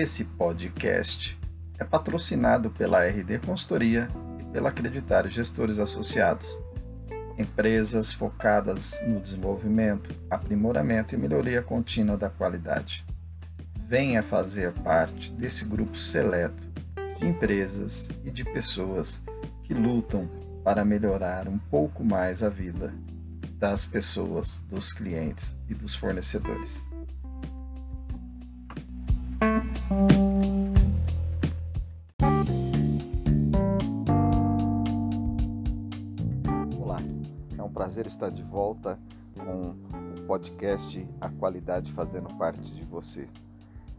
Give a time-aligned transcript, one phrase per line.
[0.00, 1.36] Esse podcast
[1.76, 4.06] é patrocinado pela RD Consultoria
[4.38, 6.56] e pela Acreditário Gestores Associados,
[7.36, 13.04] empresas focadas no desenvolvimento, aprimoramento e melhoria contínua da qualidade.
[13.88, 16.64] Venha fazer parte desse grupo seleto
[17.18, 19.20] de empresas e de pessoas
[19.64, 20.30] que lutam
[20.62, 22.94] para melhorar um pouco mais a vida
[23.58, 26.87] das pessoas, dos clientes e dos fornecedores.
[37.88, 38.98] Prazer estar de volta
[39.34, 43.26] com o podcast A Qualidade fazendo parte de você.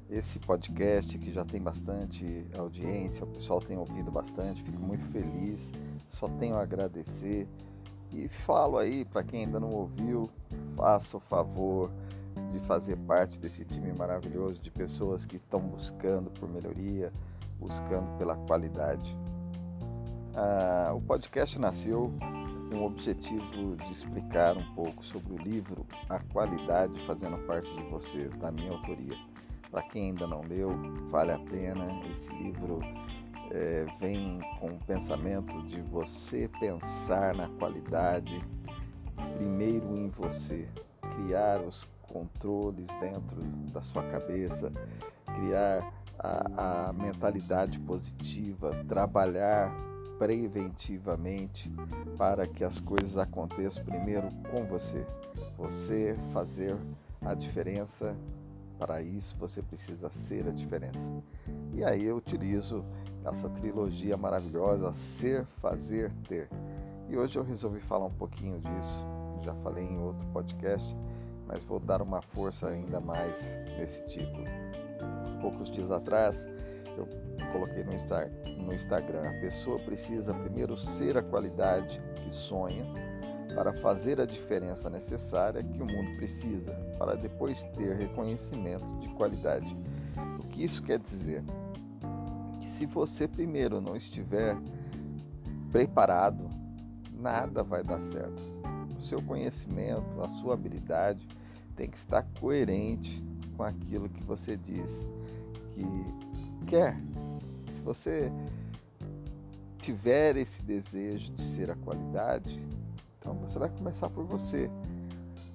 [0.08, 5.72] Esse podcast que já tem bastante audiência, o pessoal tem ouvido bastante, fico muito feliz,
[6.08, 7.48] só tenho a agradecer
[8.14, 10.30] e falo aí para quem ainda não ouviu,
[10.76, 11.90] faça o favor
[12.52, 17.12] de fazer parte desse time maravilhoso de pessoas que estão buscando por melhoria,
[17.60, 19.18] buscando pela qualidade.
[20.36, 22.14] Ah, o podcast nasceu
[22.70, 27.84] com o objetivo de explicar um pouco sobre o livro A Qualidade Fazendo Parte de
[27.90, 29.18] Você, da minha autoria.
[29.72, 30.70] Para quem ainda não leu,
[31.10, 31.86] vale a pena.
[32.12, 32.80] Esse livro
[33.52, 38.40] é, vem com o pensamento de você pensar na qualidade
[39.36, 40.68] primeiro em você,
[41.16, 44.72] criar os controles dentro da sua cabeça,
[45.26, 49.72] criar a, a mentalidade positiva, trabalhar
[50.20, 51.72] preventivamente
[52.18, 55.08] para que as coisas aconteçam primeiro com você.
[55.58, 56.78] Você fazer
[57.22, 58.16] a diferença,
[58.78, 61.10] para isso você precisa ser a diferença.
[61.74, 62.86] E aí eu utilizo
[63.26, 66.50] essa trilogia maravilhosa Ser, Fazer, Ter.
[67.08, 69.00] E hoje eu resolvi falar um pouquinho disso.
[69.42, 70.96] Já falei em outro podcast,
[71.48, 73.36] mas vou dar uma força ainda mais
[73.78, 74.46] nesse título.
[75.42, 76.46] Poucos dias atrás
[77.00, 77.92] eu coloquei no,
[78.66, 82.86] no Instagram: a pessoa precisa primeiro ser a qualidade que sonha
[83.56, 89.76] para fazer a diferença necessária que o mundo precisa, para depois ter reconhecimento de qualidade.
[90.40, 91.44] O que isso quer dizer?
[92.62, 94.56] Que se você primeiro não estiver
[95.72, 96.50] preparado,
[97.12, 98.42] nada vai dar certo.
[98.98, 101.28] O seu conhecimento, a sua habilidade
[101.76, 103.24] tem que estar coerente
[103.56, 105.08] com aquilo que você diz
[105.74, 105.84] que
[106.70, 106.96] quer.
[107.72, 108.32] Se você
[109.80, 112.64] tiver esse desejo de ser a qualidade,
[113.18, 114.70] então você vai começar por você,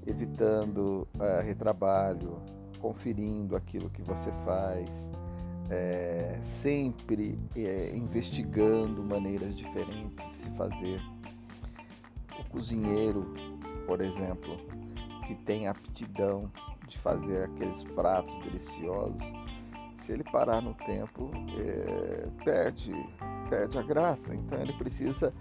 [0.07, 2.43] evitando é, retrabalho,
[2.81, 5.11] conferindo aquilo que você faz,
[5.71, 11.01] é, sempre é, investigando maneiras diferentes de se fazer.
[12.41, 13.33] O cozinheiro,
[13.87, 14.57] por exemplo,
[15.27, 16.51] que tem aptidão
[16.89, 19.23] de fazer aqueles pratos deliciosos,
[20.05, 22.93] se ele parar no tempo, é, perde,
[23.49, 24.35] perde a graça.
[24.35, 25.33] Então ele precisa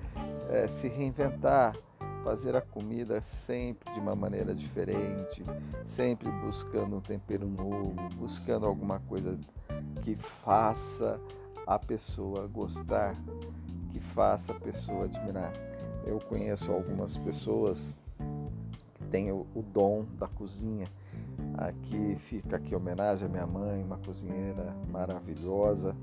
[0.49, 1.75] é, se reinventar,
[2.23, 5.43] fazer a comida sempre de uma maneira diferente,
[5.83, 9.37] sempre buscando um tempero novo, buscando alguma coisa
[10.01, 11.19] que faça
[11.67, 13.15] a pessoa gostar,
[13.91, 15.51] que faça a pessoa admirar.
[16.05, 17.97] Eu conheço algumas pessoas
[18.93, 20.87] que têm o, o dom da cozinha.
[21.67, 25.95] Aqui fica aqui homenagem à minha mãe, uma cozinheira maravilhosa,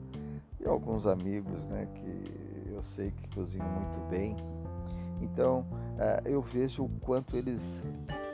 [0.58, 4.36] e alguns amigos, né, que eu sei que cozinham muito bem
[5.20, 5.66] então
[5.98, 7.80] é, eu vejo o quanto eles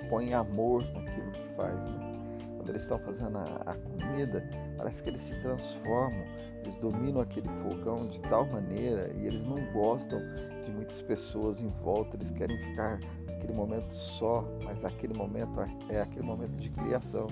[0.08, 1.74] põem amor naquilo que faz.
[1.74, 2.38] Né?
[2.56, 6.24] Quando eles estão fazendo a, a comida, parece que eles se transformam,
[6.62, 10.20] eles dominam aquele fogão de tal maneira e eles não gostam
[10.66, 15.96] de muitas pessoas em volta, eles querem ficar aquele momento só, mas aquele momento é,
[15.96, 17.28] é aquele momento de criação.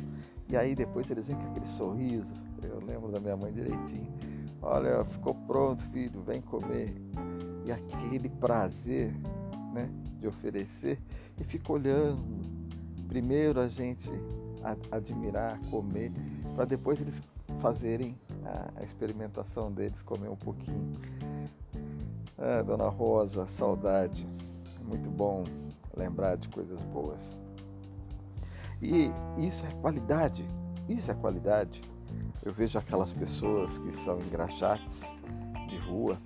[0.49, 2.33] E aí depois eles vêm com aquele sorriso.
[2.63, 4.13] Eu lembro da minha mãe direitinho.
[4.63, 6.95] Olha, ficou pronto, filho, vem comer.
[7.65, 9.13] E aquele prazer
[9.73, 10.99] né, de oferecer
[11.39, 12.23] e fica olhando.
[13.09, 14.11] Primeiro a gente
[14.91, 16.11] admirar, comer,
[16.55, 17.23] para depois eles
[17.61, 20.93] fazerem a, a, experimentação deles, comer um pouquinho.
[22.37, 24.29] Ah, Dona Rosa, saudade.
[24.83, 25.45] Muito bom
[25.97, 27.39] lembrar de coisas boas.
[28.83, 30.45] E isso é qualidade.
[30.89, 31.81] Isso é qualidade.
[32.45, 35.03] Eu vejo aquelas pessoas que são engraxates
[35.69, 36.19] de rua,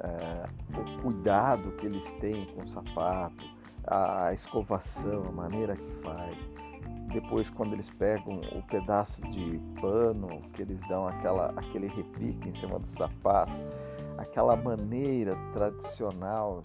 [0.00, 0.46] é,
[0.78, 3.44] o cuidado que eles têm com o sapato,
[3.86, 6.36] a escovação, a maneira que faz.
[7.12, 12.54] Depois, quando eles pegam o pedaço de pano, que eles dão aquela, aquele repique em
[12.54, 13.52] cima do sapato,
[14.20, 16.62] aquela maneira tradicional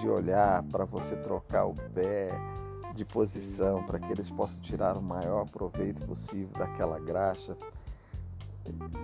[0.00, 2.30] de olhar para você trocar o pé
[2.94, 7.56] de posição, para que eles possam tirar o maior proveito possível daquela graxa.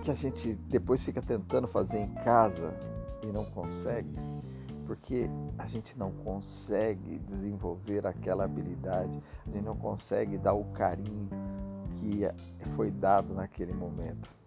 [0.01, 2.73] que a gente depois fica tentando fazer em casa
[3.21, 4.15] e não consegue,
[4.87, 11.29] porque a gente não consegue desenvolver aquela habilidade, a gente não consegue dar o carinho
[11.95, 12.21] que
[12.71, 14.40] foi dado naquele momento.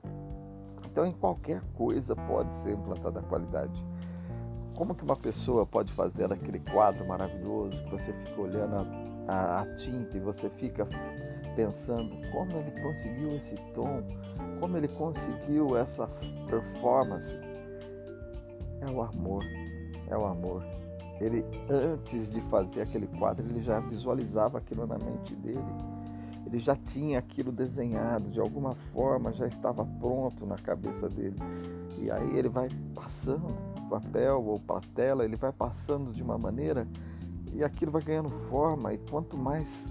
[0.94, 3.84] Então, em qualquer coisa pode ser implantada a qualidade.
[4.76, 9.60] Como que uma pessoa pode fazer aquele quadro maravilhoso que você fica olhando a, a,
[9.62, 10.86] a tinta e você fica
[11.56, 14.04] pensando como ele conseguiu esse tom,
[14.60, 16.06] como ele conseguiu essa
[16.48, 17.34] performance?
[18.80, 19.42] É o amor,
[20.08, 20.62] é o amor.
[21.20, 25.58] Ele, antes de fazer aquele quadro, ele já visualizava aquilo na mente dele.
[26.46, 31.36] Ele já tinha aquilo desenhado, de alguma forma já estava pronto na cabeça dele.
[31.98, 33.54] E aí ele vai passando
[33.88, 36.86] papel ou para a tela, ele vai passando de uma maneira
[37.52, 38.92] e aquilo vai ganhando forma.
[38.92, 39.86] E quanto mais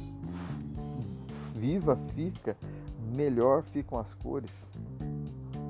[1.55, 2.57] viva fica,
[3.13, 4.67] melhor ficam as cores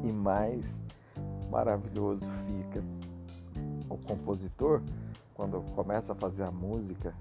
[0.04, 0.82] e mais
[1.50, 2.84] maravilhoso fica.
[3.90, 4.82] O compositor,
[5.36, 7.14] quando começa a fazer a música,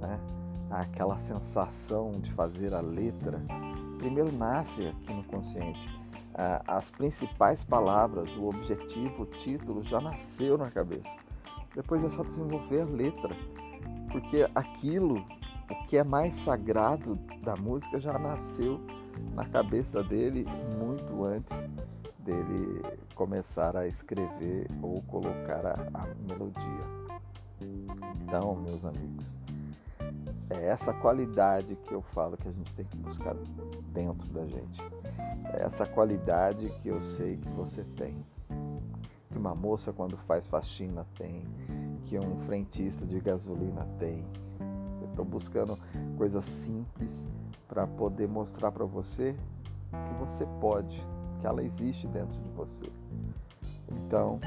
[0.00, 0.18] né,
[0.70, 3.40] aquela sensação de fazer a letra,
[3.98, 5.88] primeiro nasce aqui no consciente.
[6.66, 11.10] As principais palavras, o objetivo, o título já nasceu na cabeça.
[11.74, 13.34] Depois é só desenvolver a letra,
[14.10, 15.24] porque aquilo
[15.70, 18.80] o que é mais sagrado da música já nasceu
[19.34, 20.46] na cabeça dele
[20.78, 21.56] muito antes
[22.18, 22.82] dele
[23.14, 27.06] começar a escrever ou colocar a, a melodia.
[28.22, 29.36] Então, meus amigos,
[30.50, 33.34] é essa qualidade que eu falo que a gente tem que buscar
[33.92, 34.82] dentro da gente.
[35.52, 38.24] É essa qualidade que eu sei que você tem.
[39.30, 41.42] Que uma moça quando faz faxina tem,
[42.04, 44.24] que um frentista de gasolina tem,
[45.16, 45.78] Estou buscando
[46.18, 47.26] coisas simples
[47.66, 49.34] para poder mostrar para você
[49.90, 51.02] que você pode,
[51.40, 52.84] que ela existe dentro de você.
[53.90, 54.38] Então,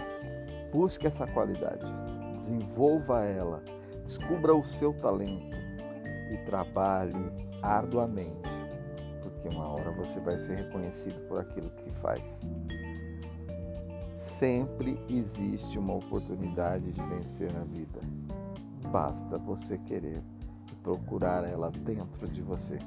[0.71, 1.91] busque essa qualidade,
[2.35, 3.63] desenvolva ela,
[4.03, 5.57] descubra o seu talento
[6.29, 7.31] e trabalhe
[7.61, 8.49] arduamente,
[9.21, 12.41] porque uma hora você vai ser reconhecido por aquilo que faz.
[14.15, 17.99] Sempre existe uma oportunidade de vencer na vida.
[18.91, 20.21] Basta você querer
[20.81, 22.77] procurar ela dentro de você.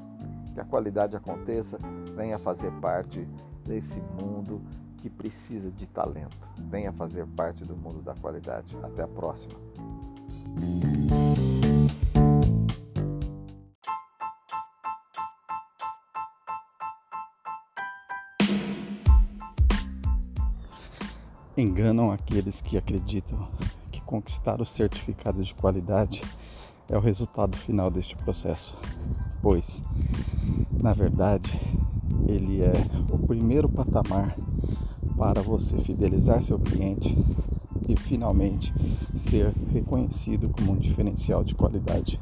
[0.53, 1.77] Que a qualidade aconteça,
[2.15, 3.27] venha fazer parte
[3.65, 4.61] desse mundo
[4.97, 6.47] que precisa de talento.
[6.57, 8.77] Venha fazer parte do mundo da qualidade.
[8.83, 9.55] Até a próxima.
[21.55, 23.47] Enganam aqueles que acreditam
[23.91, 26.23] que conquistar o certificado de qualidade
[26.89, 28.75] é o resultado final deste processo,
[29.39, 29.83] pois,
[30.81, 31.47] na verdade,
[32.27, 32.73] ele é
[33.07, 34.35] o primeiro patamar
[35.15, 37.15] para você fidelizar seu cliente
[37.87, 38.73] e finalmente
[39.15, 42.19] ser reconhecido como um diferencial de qualidade.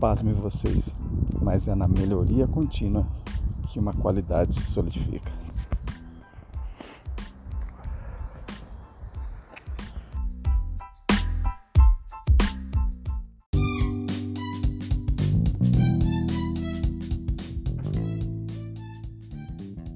[0.00, 0.96] Pasme vocês,
[1.40, 3.06] mas é na melhoria contínua
[3.68, 5.49] que uma qualidade se solidifica.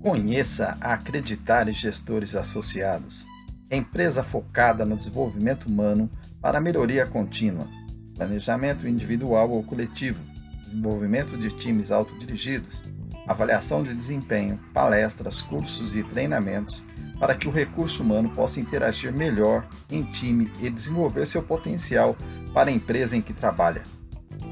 [0.04, 3.26] Conheça a Acreditar Gestores Associados,
[3.70, 6.11] empresa focada no desenvolvimento humano
[6.42, 7.66] para melhoria contínua,
[8.14, 10.20] planejamento individual ou coletivo,
[10.62, 12.82] desenvolvimento de times autodirigidos,
[13.26, 16.84] avaliação de desempenho, palestras, cursos e treinamentos
[17.18, 22.14] para que o recurso humano possa interagir melhor em time e desenvolver seu potencial
[22.52, 23.82] para a empresa em que trabalha.